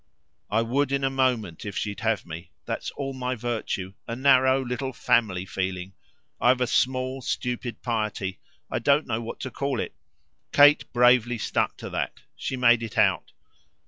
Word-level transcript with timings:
"I 0.49 0.63
would 0.63 0.91
in 0.91 1.03
a 1.03 1.11
moment 1.11 1.63
if 1.63 1.77
she'd 1.77 1.99
have 1.99 2.25
me. 2.25 2.49
That's 2.65 2.89
all 2.95 3.13
my 3.13 3.35
virtue 3.35 3.93
a 4.07 4.15
narrow 4.15 4.65
little 4.65 4.93
family 4.93 5.45
feeling. 5.45 5.93
I've 6.39 6.59
a 6.59 6.65
small 6.65 7.21
stupid 7.21 7.83
piety 7.83 8.39
I 8.71 8.79
don't 8.79 9.05
know 9.05 9.21
what 9.21 9.39
to 9.41 9.51
call 9.51 9.79
it." 9.79 9.93
Kate 10.51 10.91
bravely 10.91 11.37
stuck 11.37 11.77
to 11.77 11.89
that; 11.91 12.21
she 12.35 12.57
made 12.57 12.81
it 12.81 12.97
out. 12.97 13.31